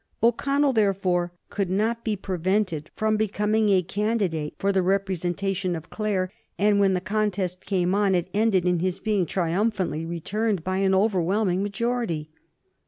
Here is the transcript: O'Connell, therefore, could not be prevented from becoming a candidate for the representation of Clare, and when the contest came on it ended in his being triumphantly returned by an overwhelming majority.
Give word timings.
O'Connell, 0.23 0.73
therefore, 0.73 1.31
could 1.51 1.69
not 1.69 2.03
be 2.03 2.15
prevented 2.15 2.89
from 2.95 3.17
becoming 3.17 3.69
a 3.69 3.83
candidate 3.83 4.55
for 4.57 4.71
the 4.71 4.81
representation 4.81 5.75
of 5.75 5.91
Clare, 5.91 6.31
and 6.57 6.79
when 6.79 6.95
the 6.95 6.99
contest 6.99 7.63
came 7.67 7.93
on 7.93 8.15
it 8.15 8.27
ended 8.33 8.65
in 8.65 8.79
his 8.79 8.99
being 8.99 9.27
triumphantly 9.27 10.03
returned 10.03 10.63
by 10.63 10.77
an 10.79 10.95
overwhelming 10.95 11.61
majority. 11.61 12.31